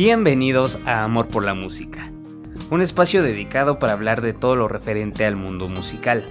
Bienvenidos 0.00 0.78
a 0.86 1.02
Amor 1.02 1.26
por 1.26 1.44
la 1.44 1.54
Música, 1.54 2.12
un 2.70 2.82
espacio 2.82 3.20
dedicado 3.20 3.80
para 3.80 3.94
hablar 3.94 4.20
de 4.20 4.32
todo 4.32 4.54
lo 4.54 4.68
referente 4.68 5.26
al 5.26 5.34
mundo 5.34 5.68
musical, 5.68 6.24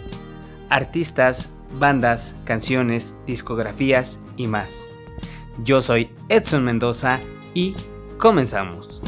artistas, 0.70 1.52
bandas, 1.73 2.41
canciones, 2.45 3.18
discografías 3.26 4.23
y 4.38 4.48
más. 4.48 4.90
Yo 5.66 5.82
soy 5.82 6.09
Edson 6.30 6.64
Mendoza 6.64 7.20
y 7.54 7.76
comenzamos. 8.18 9.04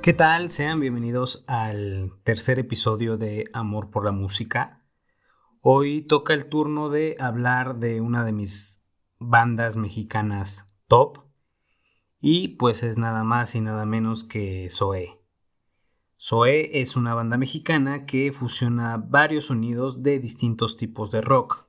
¿Qué 0.00 0.14
tal? 0.14 0.48
Sean 0.48 0.80
bienvenidos 0.80 1.44
al 1.46 2.14
tercer 2.24 2.58
episodio 2.58 3.18
de 3.18 3.44
Amor 3.52 3.90
por 3.90 4.06
la 4.06 4.12
Música. 4.12 4.81
Hoy 5.64 6.02
toca 6.02 6.34
el 6.34 6.46
turno 6.46 6.88
de 6.88 7.14
hablar 7.20 7.78
de 7.78 8.00
una 8.00 8.24
de 8.24 8.32
mis 8.32 8.80
bandas 9.20 9.76
mexicanas 9.76 10.66
top 10.88 11.18
y 12.20 12.48
pues 12.56 12.82
es 12.82 12.98
nada 12.98 13.22
más 13.22 13.54
y 13.54 13.60
nada 13.60 13.86
menos 13.86 14.24
que 14.24 14.66
Zoé. 14.70 15.20
Zoé 16.20 16.80
es 16.80 16.96
una 16.96 17.14
banda 17.14 17.36
mexicana 17.36 18.06
que 18.06 18.32
fusiona 18.32 18.96
varios 18.96 19.46
sonidos 19.46 20.02
de 20.02 20.18
distintos 20.18 20.76
tipos 20.76 21.12
de 21.12 21.20
rock, 21.20 21.68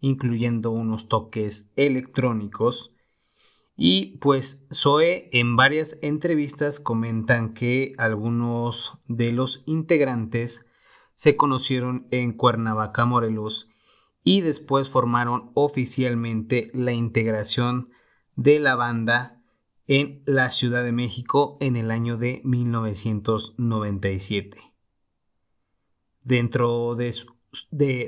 incluyendo 0.00 0.70
unos 0.70 1.08
toques 1.08 1.68
electrónicos 1.76 2.94
y 3.76 4.16
pues 4.22 4.66
Zoé 4.72 5.28
en 5.34 5.54
varias 5.54 5.98
entrevistas 6.00 6.80
comentan 6.80 7.52
que 7.52 7.92
algunos 7.98 8.96
de 9.06 9.32
los 9.32 9.64
integrantes 9.66 10.64
se 11.18 11.34
conocieron 11.34 12.06
en 12.12 12.32
Cuernavaca, 12.32 13.04
Morelos, 13.04 13.68
y 14.22 14.40
después 14.40 14.88
formaron 14.88 15.50
oficialmente 15.54 16.70
la 16.74 16.92
integración 16.92 17.90
de 18.36 18.60
la 18.60 18.76
banda 18.76 19.42
en 19.88 20.22
la 20.26 20.52
Ciudad 20.52 20.84
de 20.84 20.92
México 20.92 21.56
en 21.60 21.74
el 21.74 21.90
año 21.90 22.18
de 22.18 22.40
1997. 22.44 24.60
Dentro 26.22 26.94
de, 26.94 27.12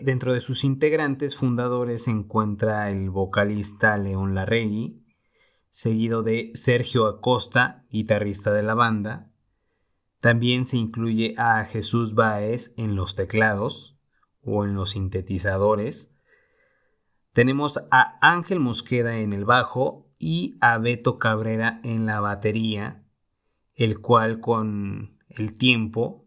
dentro 0.04 0.32
de 0.32 0.40
sus 0.40 0.62
integrantes 0.62 1.34
fundadores 1.34 2.04
se 2.04 2.12
encuentra 2.12 2.92
el 2.92 3.10
vocalista 3.10 3.98
León 3.98 4.36
Larregui, 4.36 5.04
seguido 5.68 6.22
de 6.22 6.52
Sergio 6.54 7.08
Acosta, 7.08 7.84
guitarrista 7.90 8.52
de 8.52 8.62
la 8.62 8.74
banda, 8.74 9.29
también 10.20 10.66
se 10.66 10.76
incluye 10.76 11.34
a 11.38 11.64
Jesús 11.64 12.14
Baez 12.14 12.72
en 12.76 12.94
los 12.94 13.14
teclados 13.14 13.96
o 14.42 14.64
en 14.64 14.74
los 14.74 14.90
sintetizadores. 14.90 16.12
Tenemos 17.32 17.80
a 17.90 18.18
Ángel 18.20 18.60
Mosqueda 18.60 19.18
en 19.18 19.32
el 19.32 19.44
bajo 19.44 20.10
y 20.18 20.58
a 20.60 20.76
Beto 20.78 21.18
Cabrera 21.18 21.80
en 21.84 22.04
la 22.04 22.20
batería, 22.20 23.04
el 23.74 24.00
cual 24.00 24.40
con 24.40 25.18
el 25.28 25.56
tiempo 25.56 26.26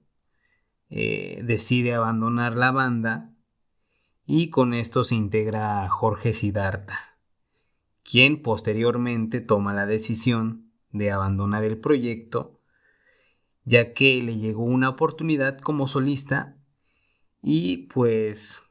eh, 0.90 1.42
decide 1.44 1.94
abandonar 1.94 2.58
la 2.58 2.72
banda 2.72 3.36
y 4.26 4.50
con 4.50 4.74
esto 4.74 5.04
se 5.04 5.16
integra 5.16 5.84
a 5.84 5.90
Jorge 5.90 6.34
Sidarta, 6.34 7.20
quien 8.04 8.42
posteriormente 8.42 9.42
toma 9.42 9.74
la 9.74 9.86
decisión 9.86 10.72
de 10.90 11.12
abandonar 11.12 11.64
el 11.64 11.78
proyecto 11.78 12.63
ya 13.66 13.94
que 13.94 14.22
le 14.22 14.38
llegó 14.38 14.64
una 14.64 14.90
oportunidad 14.90 15.60
como 15.60 15.88
solista 15.88 16.58
y 17.42 17.88
pues 17.88 18.64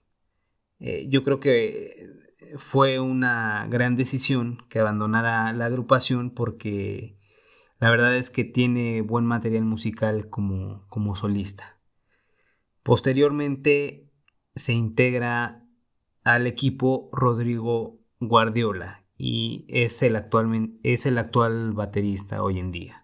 eh, 0.78 1.08
yo 1.08 1.22
creo 1.22 1.41
que 1.41 2.10
fue 2.56 3.00
una 3.00 3.66
gran 3.69 3.97
decisión 3.97 4.64
que 4.69 4.81
abandonara 4.81 5.52
la 5.52 5.66
agrupación 5.66 6.31
porque 6.31 7.19
la 7.78 7.91
verdad 7.91 8.16
es 8.16 8.31
que 8.31 8.44
tiene 8.44 9.00
buen 9.02 9.25
material 9.25 9.64
musical 9.64 10.28
como, 10.28 10.86
como 10.88 11.16
solista. 11.16 11.81
Posteriormente 12.82 14.10
se 14.54 14.72
integra 14.72 15.64
al 16.25 16.47
equipo 16.47 17.10
Rodrigo 17.12 17.98
Guardiola 18.20 19.04
y 19.16 19.64
es 19.69 20.02
el, 20.02 20.20
es 20.82 21.06
el 21.06 21.19
actual 21.19 21.72
baterista 21.72 22.42
hoy 22.42 22.58
en 22.58 22.72
día. 22.72 23.01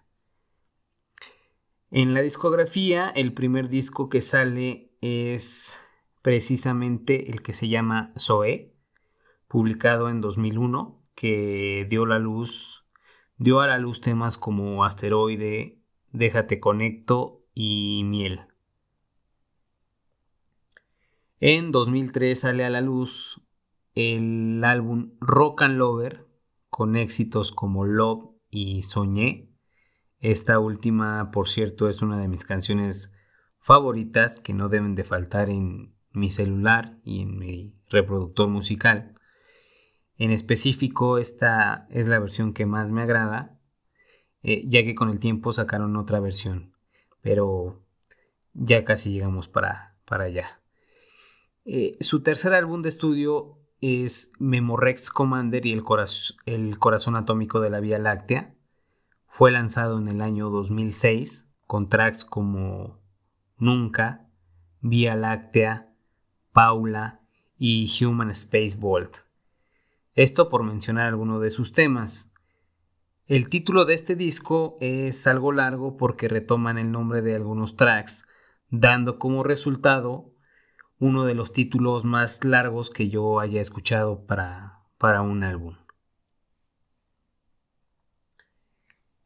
En 1.91 2.13
la 2.13 2.21
discografía, 2.21 3.09
el 3.09 3.33
primer 3.33 3.67
disco 3.67 4.09
que 4.09 4.21
sale 4.21 4.91
es 5.01 5.79
precisamente 6.21 7.31
el 7.31 7.41
que 7.41 7.53
se 7.53 7.67
llama 7.67 8.13
Zoe, 8.15 8.75
publicado 9.47 10.09
en 10.09 10.21
2001, 10.21 11.01
que 11.15 11.87
dio 11.89 12.05
la 12.05 12.19
luz, 12.19 12.85
dio 13.37 13.59
a 13.59 13.67
la 13.67 13.79
luz 13.79 14.01
temas 14.01 14.37
como 14.37 14.83
Asteroide, 14.85 15.79
Déjate 16.11 16.59
Conecto 16.59 17.41
y 17.55 18.03
Miel. 18.05 18.41
En 21.39 21.71
2003 21.71 22.39
sale 22.39 22.65
a 22.65 22.69
la 22.69 22.81
luz 22.81 23.41
el 23.95 24.63
álbum 24.63 25.13
Rock 25.19 25.63
and 25.63 25.77
Lover, 25.77 26.27
con 26.69 26.95
éxitos 26.95 27.51
como 27.51 27.85
Love 27.85 28.29
y 28.51 28.83
Soñé, 28.83 29.48
esta 30.19 30.59
última, 30.59 31.31
por 31.31 31.47
cierto, 31.47 31.89
es 31.89 32.01
una 32.01 32.19
de 32.19 32.27
mis 32.27 32.45
canciones 32.45 33.11
favoritas 33.59 34.39
que 34.39 34.53
no 34.53 34.69
deben 34.69 34.95
de 34.95 35.03
faltar 35.03 35.49
en 35.49 35.95
mi 36.11 36.29
celular 36.29 36.97
y 37.03 37.21
en 37.21 37.37
mi 37.37 37.75
reproductor 37.89 38.47
musical. 38.47 39.15
En 40.17 40.31
específico, 40.31 41.17
esta 41.17 41.87
es 41.89 42.07
la 42.07 42.19
versión 42.19 42.53
que 42.53 42.65
más 42.65 42.91
me 42.91 43.01
agrada, 43.01 43.59
eh, 44.43 44.63
ya 44.65 44.83
que 44.83 44.95
con 44.95 45.09
el 45.09 45.19
tiempo 45.19 45.53
sacaron 45.53 45.95
otra 45.95 46.19
versión, 46.19 46.73
pero 47.21 47.85
ya 48.53 48.83
casi 48.83 49.11
llegamos 49.11 49.47
para, 49.47 49.97
para 50.05 50.25
allá. 50.25 50.61
Eh, 51.65 51.97
su 52.01 52.23
tercer 52.23 52.53
álbum 52.53 52.81
de 52.81 52.89
estudio 52.89 53.59
es 53.81 54.31
Memorex 54.39 55.09
Commander 55.09 55.65
y 55.65 55.73
el, 55.73 55.83
el 56.45 56.79
corazón 56.79 57.15
atómico 57.15 57.61
de 57.61 57.69
la 57.69 57.79
Vía 57.79 57.99
Láctea. 57.99 58.55
Fue 59.31 59.51
lanzado 59.51 59.99
en 59.99 60.09
el 60.09 60.21
año 60.21 60.49
2006 60.49 61.47
con 61.65 61.87
tracks 61.87 62.25
como 62.25 62.99
Nunca, 63.57 64.27
Vía 64.81 65.15
Láctea, 65.15 65.93
Paula 66.51 67.21
y 67.57 67.87
Human 68.03 68.31
Space 68.31 68.75
Vault. 68.77 69.19
Esto 70.15 70.49
por 70.49 70.63
mencionar 70.63 71.07
algunos 71.07 71.41
de 71.41 71.51
sus 71.51 71.71
temas. 71.71 72.33
El 73.27 73.47
título 73.47 73.85
de 73.85 73.93
este 73.93 74.15
disco 74.17 74.77
es 74.81 75.25
algo 75.25 75.53
largo 75.53 75.95
porque 75.95 76.27
retoman 76.27 76.77
el 76.77 76.91
nombre 76.91 77.21
de 77.21 77.35
algunos 77.35 77.77
tracks, 77.77 78.25
dando 78.71 79.19
como 79.19 79.43
resultado 79.43 80.33
uno 80.97 81.23
de 81.23 81.35
los 81.35 81.53
títulos 81.53 82.03
más 82.03 82.43
largos 82.43 82.89
que 82.89 83.09
yo 83.09 83.39
haya 83.39 83.61
escuchado 83.61 84.25
para, 84.25 84.79
para 84.97 85.21
un 85.21 85.43
álbum. 85.43 85.75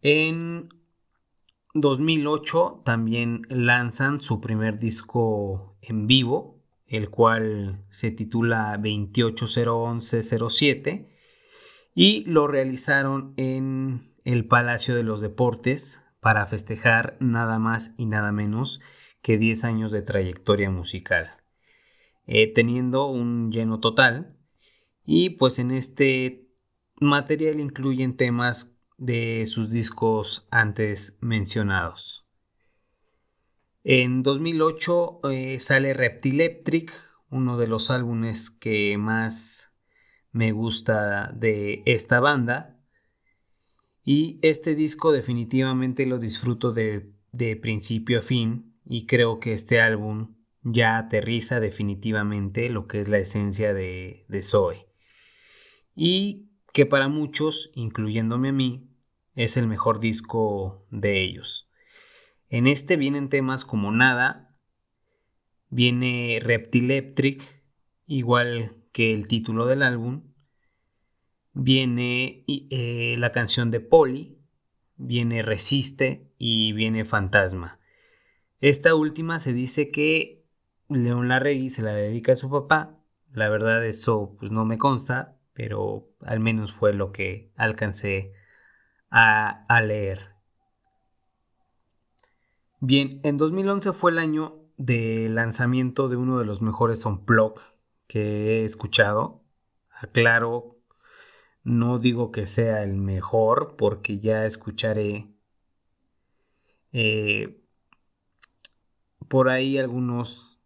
En 0.06 0.68
2008 1.74 2.82
también 2.84 3.44
lanzan 3.48 4.20
su 4.20 4.42
primer 4.42 4.78
disco 4.78 5.78
en 5.82 6.08
vivo, 6.08 6.62
el 6.88 7.10
cual 7.10 7.86
se 7.90 8.12
titula 8.12 8.78
2801107 8.78 11.08
y 11.96 12.26
lo 12.26 12.48
realizaron 12.48 13.34
en 13.38 14.14
el 14.26 14.46
Palacio 14.46 14.94
de 14.94 15.04
los 15.04 15.22
Deportes 15.22 16.02
para 16.20 16.46
festejar 16.48 17.16
nada 17.22 17.58
más 17.58 17.94
y 17.98 18.06
nada 18.06 18.34
menos 18.34 18.82
que 19.22 19.38
10 19.38 19.64
años 19.64 19.94
de 19.94 20.02
trayectoria 20.02 20.70
musical, 20.70 21.32
eh, 22.28 22.52
teniendo 22.52 23.08
un 23.08 23.54
lleno 23.54 23.80
total. 23.80 24.36
Y 25.06 25.30
pues 25.32 25.60
en 25.60 25.72
este 25.72 26.50
material 27.00 27.62
incluyen 27.62 28.18
temas 28.18 28.73
de 29.04 29.46
sus 29.46 29.70
discos 29.70 30.48
antes 30.50 31.18
mencionados. 31.20 32.26
En 33.84 34.24
2008 34.24 35.20
eh, 35.30 35.60
sale 35.60 35.94
Reptileptric, 35.94 36.94
uno 37.30 37.58
de 37.58 37.68
los 37.68 37.92
álbumes 37.92 38.50
que 38.50 38.98
más 38.98 39.72
me 40.32 40.54
gusta 40.54 41.34
de 41.34 41.84
esta 41.86 42.22
banda. 42.22 42.80
Y 44.06 44.40
este 44.42 44.74
disco 44.74 45.12
definitivamente 45.12 46.06
lo 46.06 46.18
disfruto 46.18 46.72
de, 46.72 47.12
principio 47.62 48.20
a 48.20 48.22
fin 48.22 48.74
y 48.86 49.06
creo 49.06 49.42
que 49.42 49.52
este 49.52 49.82
álbum 49.82 50.36
ya 50.62 50.98
aterriza 50.98 51.60
definitivamente 51.60 52.70
lo 52.70 52.86
que 52.86 53.02
es 53.02 53.10
la 53.10 53.18
esencia 53.18 53.74
de, 53.74 54.24
de 54.30 54.42
Zoe. 54.42 54.88
Y 55.94 56.52
que 56.72 56.86
para 56.86 57.10
muchos, 57.10 57.70
incluyéndome 57.76 58.50
a 58.50 58.54
mí, 58.54 58.93
es 59.36 59.58
el 59.58 59.68
mejor 59.68 60.00
disco 60.00 60.86
de 60.92 61.22
ellos. 61.22 61.70
En 62.50 62.68
este 62.68 62.98
vienen 62.98 63.30
temas 63.30 63.66
como 63.66 63.92
Nada, 63.92 64.54
Viene 65.76 66.40
Reptileptric, 66.40 67.42
igual 68.06 68.76
que 68.92 69.12
el 69.12 69.28
título 69.28 69.66
del 69.66 69.82
álbum. 69.82 70.22
Viene 71.52 72.46
eh, 72.48 73.16
la 73.18 73.32
canción 73.32 73.72
de 73.72 73.80
Polly, 73.80 74.38
viene 74.98 75.42
Resiste 75.42 76.32
y 76.38 76.74
viene 76.74 77.06
Fantasma. 77.06 77.80
Esta 78.60 78.94
última 78.94 79.40
se 79.40 79.52
dice 79.52 79.90
que 79.90 80.46
León 80.90 81.28
Larregui 81.28 81.72
se 81.72 81.82
la 81.82 81.94
dedica 81.94 82.34
a 82.34 82.36
su 82.36 82.52
papá. 82.52 83.04
La 83.32 83.50
verdad 83.50 83.84
eso 83.84 84.36
pues 84.38 84.52
no 84.52 84.66
me 84.66 84.78
consta, 84.78 85.40
pero 85.54 86.08
al 86.20 86.40
menos 86.40 86.72
fue 86.72 86.94
lo 86.94 87.12
que 87.12 87.52
alcancé 87.56 88.32
a, 89.14 89.82
leer. 89.82 90.34
Bien, 92.80 93.20
en 93.24 93.38
2011 93.38 93.94
fue 93.94 94.12
el 94.12 94.18
año 94.18 94.56
de 94.78 95.30
lanzamiento 95.30 96.10
de 96.10 96.16
uno 96.16 96.40
de 96.40 96.46
los 96.46 96.62
mejores 96.62 97.06
unplug 97.06 97.60
que 98.08 98.62
he 98.62 98.66
escuchado. 98.66 99.44
Aclaro, 99.92 100.80
no 101.64 102.00
digo 102.00 102.32
que 102.32 102.48
sea 102.48 102.84
el 102.84 102.96
mejor 102.96 103.76
porque 103.78 104.20
ya 104.20 104.46
escucharé 104.46 105.30
eh, 106.92 107.62
por 109.28 109.50
ahí 109.50 109.78
algunos 109.78 110.60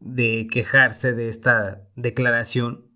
de 0.00 0.48
quejarse 0.50 1.12
de 1.12 1.28
esta 1.28 1.88
declaración. 1.94 2.91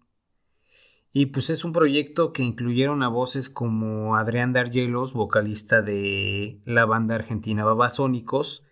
Y 1.19 1.25
pues 1.25 1.49
es 1.49 1.65
un 1.65 1.73
proyecto 1.73 2.35
que 2.35 2.43
incluyeron 2.43 3.03
a 3.03 3.09
voces 3.09 3.49
como 3.49 4.17
Adrián 4.17 4.53
Dargelos, 4.53 5.15
vocalista 5.15 5.81
de 5.81 6.61
la 6.67 6.85
banda 6.85 7.15
argentina 7.15 7.65
Babasónicos. 7.65 8.65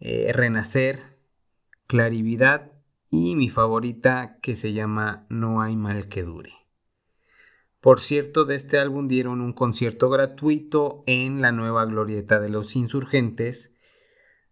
eh, 0.00 0.32
Renacer, 0.32 1.18
Clarividad 1.86 2.72
y 3.10 3.36
mi 3.36 3.48
favorita 3.48 4.38
que 4.42 4.56
se 4.56 4.72
llama 4.72 5.26
No 5.28 5.60
hay 5.60 5.76
mal 5.76 6.08
que 6.08 6.22
dure. 6.22 6.52
Por 7.80 7.98
cierto, 7.98 8.44
de 8.44 8.56
este 8.56 8.78
álbum 8.78 9.08
dieron 9.08 9.40
un 9.40 9.52
concierto 9.52 10.10
gratuito 10.10 11.02
en 11.06 11.40
la 11.40 11.50
nueva 11.50 11.86
glorieta 11.86 12.38
de 12.38 12.50
los 12.50 12.76
insurgentes, 12.76 13.72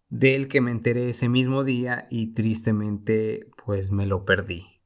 del 0.09 0.49
que 0.49 0.63
me 0.63 0.71
enteré 0.71 1.11
ese 1.11 1.29
mismo 1.29 1.63
día 1.63 2.07
y 2.11 2.33
tristemente 2.33 3.51
pues 3.65 3.93
me 3.93 4.07
lo 4.07 4.25
perdí. 4.25 4.81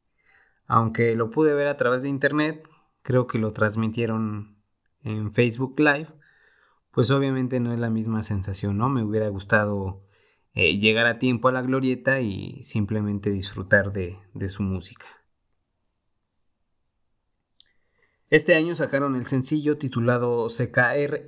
Aunque 0.67 1.15
lo 1.15 1.31
pude 1.31 1.55
ver 1.55 1.69
a 1.69 1.77
través 1.77 2.03
de 2.03 2.09
internet, 2.09 2.69
creo 3.03 3.27
que 3.27 3.39
lo 3.39 3.53
transmitieron 3.53 4.57
en 5.03 5.33
Facebook 5.33 5.79
Live, 5.79 6.09
pues 6.91 7.11
obviamente 7.11 7.61
no 7.61 7.73
es 7.73 7.79
la 7.79 7.91
misma 7.91 8.23
sensación, 8.23 8.79
¿no? 8.79 8.89
Me 8.89 9.03
hubiera 9.03 9.29
gustado 9.29 10.03
eh, 10.55 10.79
llegar 10.79 11.07
a 11.07 11.19
tiempo 11.19 11.49
a 11.49 11.53
la 11.53 11.63
glorieta 11.63 12.21
y 12.21 12.63
simplemente 12.63 13.31
disfrutar 13.31 13.93
de 13.93 14.49
su 14.49 14.63
música. 14.63 15.07
Este 18.33 18.55
año 18.55 18.75
sacaron 18.75 19.15
el 19.15 19.27
sencillo 19.27 19.77
titulado 19.77 20.49
SKR 20.49 21.23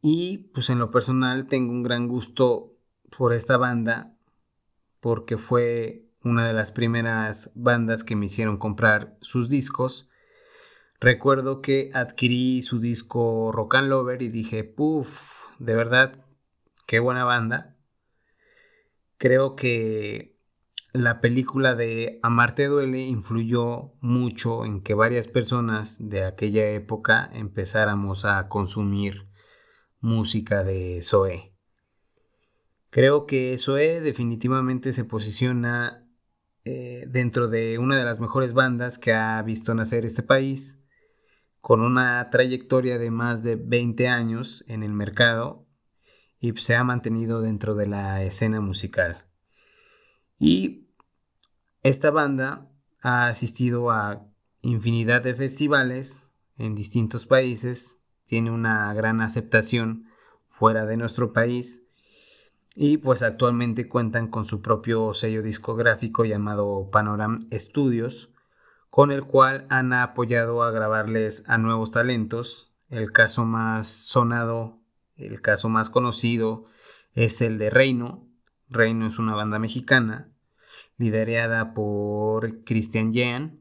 y 0.00 0.38
pues 0.54 0.70
en 0.70 0.78
lo 0.78 0.92
personal 0.92 1.48
tengo 1.48 1.72
un 1.72 1.82
gran 1.82 2.06
gusto 2.06 2.76
por 3.16 3.32
esta 3.32 3.56
banda 3.56 4.16
porque 5.00 5.36
fue 5.36 6.06
una 6.24 6.46
de 6.46 6.54
las 6.54 6.72
primeras 6.72 7.50
bandas 7.54 8.02
que 8.02 8.16
me 8.16 8.26
hicieron 8.26 8.56
comprar 8.56 9.16
sus 9.20 9.48
discos. 9.48 10.08
Recuerdo 11.00 11.60
que 11.60 11.90
adquirí 11.92 12.62
su 12.62 12.80
disco 12.80 13.52
Rock 13.52 13.76
and 13.76 13.88
Lover 13.88 14.22
y 14.22 14.28
dije, 14.28 14.64
puff, 14.64 15.32
de 15.58 15.74
verdad, 15.74 16.24
qué 16.86 16.98
buena 16.98 17.24
banda. 17.24 17.76
Creo 19.18 19.54
que 19.54 20.34
la 20.92 21.20
película 21.20 21.74
de 21.74 22.20
Amarte 22.22 22.66
duele 22.66 23.00
influyó 23.00 23.92
mucho 24.00 24.64
en 24.64 24.80
que 24.80 24.94
varias 24.94 25.28
personas 25.28 25.96
de 25.98 26.24
aquella 26.24 26.70
época 26.70 27.28
empezáramos 27.32 28.24
a 28.24 28.48
consumir 28.48 29.28
música 30.00 30.62
de 30.62 31.00
Zoé. 31.02 31.52
Creo 32.90 33.26
que 33.26 33.58
Zoé 33.58 34.00
definitivamente 34.00 34.92
se 34.92 35.04
posiciona 35.04 36.03
eh, 36.64 37.04
dentro 37.08 37.48
de 37.48 37.78
una 37.78 37.98
de 37.98 38.04
las 38.04 38.20
mejores 38.20 38.54
bandas 38.54 38.98
que 38.98 39.12
ha 39.12 39.40
visto 39.42 39.74
nacer 39.74 40.04
este 40.04 40.22
país, 40.22 40.80
con 41.60 41.80
una 41.80 42.30
trayectoria 42.30 42.98
de 42.98 43.10
más 43.10 43.42
de 43.42 43.56
20 43.56 44.08
años 44.08 44.64
en 44.66 44.82
el 44.82 44.92
mercado 44.92 45.66
y 46.40 46.52
se 46.56 46.74
ha 46.74 46.84
mantenido 46.84 47.40
dentro 47.40 47.74
de 47.74 47.86
la 47.86 48.22
escena 48.22 48.60
musical. 48.60 49.24
Y 50.38 50.88
esta 51.82 52.10
banda 52.10 52.70
ha 53.00 53.28
asistido 53.28 53.90
a 53.90 54.26
infinidad 54.62 55.22
de 55.22 55.34
festivales 55.34 56.32
en 56.56 56.74
distintos 56.74 57.26
países, 57.26 57.98
tiene 58.24 58.50
una 58.50 58.92
gran 58.94 59.20
aceptación 59.20 60.06
fuera 60.46 60.86
de 60.86 60.96
nuestro 60.96 61.32
país 61.32 61.83
y 62.76 62.98
pues 62.98 63.22
actualmente 63.22 63.88
cuentan 63.88 64.28
con 64.28 64.44
su 64.44 64.60
propio 64.60 65.14
sello 65.14 65.42
discográfico 65.42 66.24
llamado 66.24 66.90
Panoram 66.90 67.48
Studios, 67.52 68.32
con 68.90 69.12
el 69.12 69.24
cual 69.24 69.66
han 69.70 69.92
apoyado 69.92 70.62
a 70.62 70.70
grabarles 70.70 71.44
a 71.46 71.58
nuevos 71.58 71.92
talentos. 71.92 72.74
El 72.88 73.12
caso 73.12 73.44
más 73.44 73.88
sonado, 73.88 74.80
el 75.16 75.40
caso 75.40 75.68
más 75.68 75.88
conocido 75.88 76.64
es 77.12 77.40
el 77.40 77.58
de 77.58 77.70
Reino. 77.70 78.28
Reino 78.68 79.06
es 79.06 79.18
una 79.18 79.34
banda 79.34 79.58
mexicana 79.58 80.30
liderada 80.96 81.74
por 81.74 82.64
Christian 82.64 83.12
Jean 83.12 83.60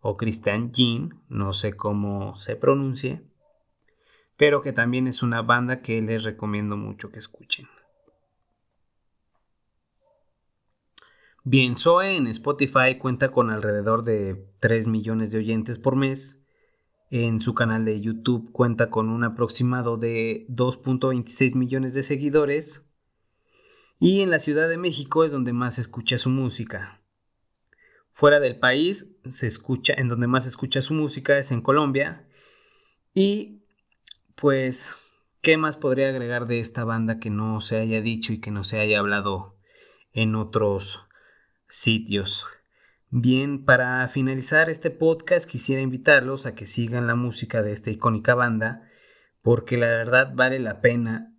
o 0.00 0.16
Christian 0.16 0.72
Jean, 0.72 1.22
no 1.28 1.52
sé 1.52 1.74
cómo 1.74 2.34
se 2.36 2.56
pronuncie, 2.56 3.22
pero 4.36 4.62
que 4.62 4.72
también 4.72 5.06
es 5.06 5.22
una 5.22 5.42
banda 5.42 5.80
que 5.80 6.00
les 6.02 6.22
recomiendo 6.22 6.76
mucho 6.76 7.10
que 7.10 7.18
escuchen. 7.18 7.66
Bien, 11.48 11.76
Zoe 11.76 12.16
en 12.16 12.26
Spotify 12.26 12.98
cuenta 12.98 13.30
con 13.30 13.52
alrededor 13.52 14.02
de 14.02 14.50
3 14.58 14.88
millones 14.88 15.30
de 15.30 15.38
oyentes 15.38 15.78
por 15.78 15.94
mes. 15.94 16.40
En 17.08 17.38
su 17.38 17.54
canal 17.54 17.84
de 17.84 18.00
YouTube 18.00 18.50
cuenta 18.50 18.90
con 18.90 19.10
un 19.10 19.22
aproximado 19.22 19.96
de 19.96 20.44
2.26 20.48 21.54
millones 21.54 21.94
de 21.94 22.02
seguidores. 22.02 22.82
Y 24.00 24.22
en 24.22 24.30
la 24.32 24.40
Ciudad 24.40 24.68
de 24.68 24.76
México 24.76 25.22
es 25.22 25.30
donde 25.30 25.52
más 25.52 25.76
se 25.76 25.82
escucha 25.82 26.18
su 26.18 26.30
música. 26.30 27.00
Fuera 28.10 28.40
del 28.40 28.58
país 28.58 29.14
se 29.24 29.46
escucha, 29.46 29.94
en 29.96 30.08
donde 30.08 30.26
más 30.26 30.42
se 30.42 30.48
escucha 30.48 30.82
su 30.82 30.94
música 30.94 31.38
es 31.38 31.52
en 31.52 31.62
Colombia. 31.62 32.28
Y 33.14 33.62
pues, 34.34 34.96
¿qué 35.42 35.58
más 35.58 35.76
podría 35.76 36.08
agregar 36.08 36.48
de 36.48 36.58
esta 36.58 36.82
banda 36.82 37.20
que 37.20 37.30
no 37.30 37.60
se 37.60 37.78
haya 37.78 38.00
dicho 38.00 38.32
y 38.32 38.40
que 38.40 38.50
no 38.50 38.64
se 38.64 38.80
haya 38.80 38.98
hablado 38.98 39.56
en 40.12 40.34
otros 40.34 41.06
sitios. 41.68 42.46
Bien, 43.10 43.64
para 43.64 44.06
finalizar 44.08 44.68
este 44.68 44.90
podcast 44.90 45.48
quisiera 45.48 45.80
invitarlos 45.80 46.44
a 46.44 46.54
que 46.54 46.66
sigan 46.66 47.06
la 47.06 47.14
música 47.14 47.62
de 47.62 47.72
esta 47.72 47.90
icónica 47.90 48.34
banda 48.34 48.82
porque 49.42 49.76
la 49.76 49.86
verdad 49.86 50.32
vale 50.34 50.58
la 50.58 50.80
pena 50.80 51.32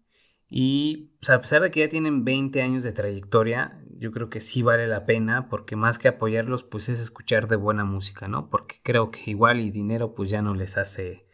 y 0.50 1.12
a 1.28 1.40
pesar 1.40 1.62
de 1.62 1.72
que 1.72 1.82
ya 1.82 1.90
tienen 1.90 2.24
20 2.24 2.62
años 2.62 2.84
de 2.84 2.94
trayectoria, 2.94 3.84
yo 4.00 4.12
creo 4.12 4.30
que 4.30 4.40
sí 4.40 4.62
vale 4.62 4.88
la 4.88 5.06
pena 5.06 5.50
porque 5.50 5.76
más 5.76 6.00
que 6.00 6.08
apoyarlos 6.08 6.64
pues 6.64 6.88
es 6.88 7.00
escuchar 7.00 7.50
de 7.50 7.58
buena 7.58 7.84
música, 7.84 8.30
¿no? 8.30 8.50
Porque 8.50 8.78
creo 8.82 9.12
que 9.12 9.30
igual 9.30 9.60
y 9.60 9.72
dinero 9.72 10.16
pues 10.16 10.30
ya 10.30 10.42
no 10.42 10.54
les 10.54 10.78
hace 10.78 11.28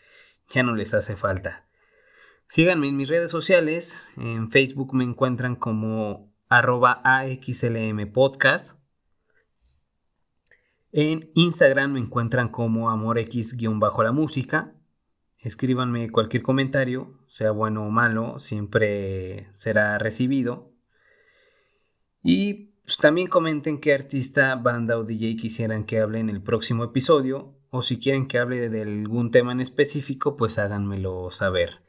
ya 0.50 0.63
no 0.63 0.75
les 0.75 0.93
hace 0.93 1.15
falta. 1.15 1.67
Síganme 2.47 2.88
en 2.88 2.97
mis 2.97 3.07
redes 3.07 3.31
sociales, 3.31 4.03
en 4.17 4.50
Facebook 4.50 4.93
me 4.93 5.03
encuentran 5.03 5.55
como 5.55 6.33
arroba 6.50 7.01
AXLM 7.03 8.12
Podcast 8.12 8.82
en 10.93 11.31
Instagram 11.33 11.93
me 11.93 12.00
encuentran 12.00 12.50
como 12.50 12.89
amorx-la 12.91 14.12
música. 14.12 14.75
Escríbanme 15.39 16.12
cualquier 16.12 16.43
comentario, 16.43 17.19
sea 17.27 17.51
bueno 17.51 17.85
o 17.85 17.89
malo, 17.89 18.38
siempre 18.38 19.50
será 19.53 19.97
recibido. 19.97 20.71
Y 22.21 22.75
pues, 22.85 22.97
también 22.97 23.27
comenten 23.27 23.81
qué 23.81 23.93
artista, 23.93 24.55
banda 24.55 24.97
o 24.97 25.03
DJ 25.03 25.35
quisieran 25.35 25.83
que 25.85 26.00
hable 26.00 26.19
en 26.19 26.29
el 26.29 26.41
próximo 26.41 26.83
episodio. 26.83 27.57
O 27.71 27.81
si 27.81 27.97
quieren 27.97 28.27
que 28.27 28.38
hable 28.38 28.69
de 28.69 28.83
algún 28.83 29.31
tema 29.31 29.51
en 29.51 29.62
específico, 29.62 30.38
pues 30.38 30.59
háganmelo 30.59 31.31
saber. 31.31 31.81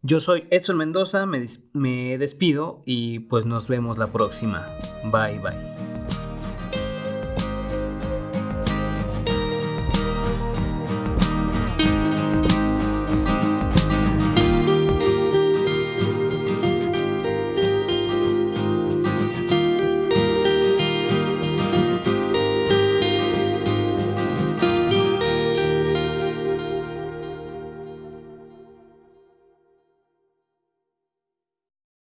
Yo 0.00 0.20
soy 0.20 0.46
Edson 0.50 0.76
Mendoza, 0.76 1.26
me, 1.26 1.44
me 1.72 2.18
despido 2.18 2.82
y 2.86 3.18
pues 3.18 3.46
nos 3.46 3.66
vemos 3.66 3.98
la 3.98 4.12
próxima. 4.12 4.64
Bye 5.10 5.40
bye. 5.40 6.15